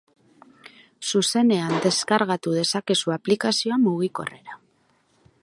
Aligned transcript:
Zuzenean 1.11 1.75
deskargatu 1.83 2.55
dezakezu 2.59 3.15
aplikazioa 3.19 3.79
mugikorrera. 3.87 4.59